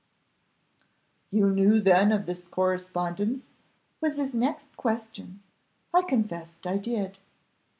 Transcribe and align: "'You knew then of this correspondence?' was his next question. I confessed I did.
"'You 1.29 1.51
knew 1.51 1.79
then 1.79 2.11
of 2.11 2.25
this 2.25 2.47
correspondence?' 2.47 3.51
was 4.01 4.17
his 4.17 4.33
next 4.33 4.75
question. 4.75 5.43
I 5.93 6.01
confessed 6.01 6.65
I 6.65 6.77
did. 6.79 7.19